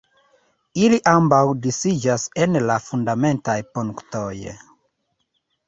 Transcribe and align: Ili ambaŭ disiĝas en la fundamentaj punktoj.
Ili 0.85 0.97
ambaŭ 1.11 1.41
disiĝas 1.65 2.25
en 2.47 2.59
la 2.71 2.79
fundamentaj 2.87 3.59
punktoj. 3.77 4.35